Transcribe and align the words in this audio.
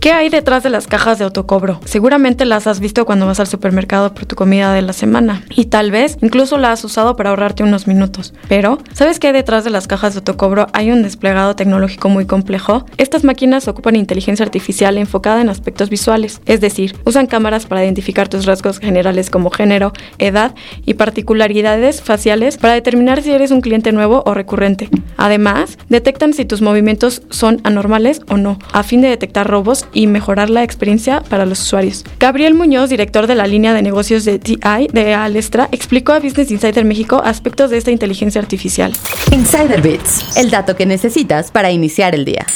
¿Qué 0.00 0.12
hay 0.12 0.28
detrás 0.28 0.62
de 0.62 0.70
las 0.70 0.86
cajas 0.86 1.18
de 1.18 1.24
autocobro? 1.24 1.80
Seguramente 1.84 2.44
las 2.44 2.68
has 2.68 2.78
visto 2.78 3.04
cuando 3.04 3.26
vas 3.26 3.40
al 3.40 3.48
supermercado 3.48 4.14
por 4.14 4.26
tu 4.26 4.36
comida 4.36 4.72
de 4.72 4.80
la 4.80 4.92
semana 4.92 5.42
y 5.50 5.64
tal 5.64 5.90
vez 5.90 6.18
incluso 6.22 6.56
la 6.56 6.70
has 6.70 6.84
usado 6.84 7.16
para 7.16 7.30
ahorrarte 7.30 7.64
unos 7.64 7.88
minutos. 7.88 8.32
Pero, 8.48 8.78
¿sabes 8.92 9.18
qué 9.18 9.32
detrás 9.32 9.64
de 9.64 9.70
las 9.70 9.88
cajas 9.88 10.14
de 10.14 10.18
autocobro? 10.18 10.68
Hay 10.72 10.92
un 10.92 11.02
desplegado 11.02 11.56
tecnológico 11.56 12.08
muy 12.10 12.26
complejo. 12.26 12.86
Estas 12.96 13.24
máquinas 13.24 13.66
ocupan 13.66 13.96
inteligencia 13.96 14.44
artificial 14.44 14.98
enfocada 14.98 15.40
en 15.40 15.48
aspectos 15.48 15.90
visuales, 15.90 16.42
es 16.46 16.60
decir, 16.60 16.94
usan 17.04 17.26
cámaras 17.26 17.66
para 17.66 17.82
identificar 17.82 18.28
tus 18.28 18.46
rasgos 18.46 18.78
generales 18.78 19.30
como 19.30 19.50
género, 19.50 19.92
edad 20.18 20.54
y 20.86 20.94
particularidades 20.94 22.02
faciales 22.02 22.56
para 22.56 22.74
determinar 22.74 23.20
si 23.22 23.32
eres 23.32 23.50
un 23.50 23.62
cliente 23.62 23.90
nuevo 23.90 24.22
o 24.26 24.32
recurrente. 24.32 24.90
Además, 25.16 25.76
detectan 25.88 26.34
si 26.34 26.44
tus 26.44 26.62
movimientos 26.62 27.22
son 27.30 27.60
anormales 27.64 28.20
o 28.28 28.36
no, 28.36 28.60
a 28.72 28.84
fin 28.84 29.00
de 29.00 29.08
detectar 29.08 29.48
robos 29.48 29.87
y 29.92 30.06
mejorar 30.06 30.50
la 30.50 30.62
experiencia 30.62 31.20
para 31.20 31.46
los 31.46 31.60
usuarios. 31.60 32.04
Gabriel 32.18 32.54
Muñoz, 32.54 32.90
director 32.90 33.26
de 33.26 33.34
la 33.34 33.46
línea 33.46 33.74
de 33.74 33.82
negocios 33.82 34.24
de 34.24 34.38
TI 34.38 34.88
de 34.92 35.14
Alestra, 35.14 35.68
explicó 35.72 36.12
a 36.12 36.20
Business 36.20 36.50
Insider 36.50 36.84
México 36.84 37.20
aspectos 37.24 37.70
de 37.70 37.78
esta 37.78 37.90
inteligencia 37.90 38.40
artificial. 38.40 38.92
Insider 39.32 39.80
Bits, 39.82 40.36
el 40.36 40.50
dato 40.50 40.76
que 40.76 40.86
necesitas 40.86 41.50
para 41.50 41.70
iniciar 41.70 42.14
el 42.14 42.24
día. 42.24 42.46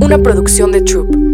Una 0.00 0.18
producción 0.18 0.72
de 0.72 0.82
Troop. 0.82 1.27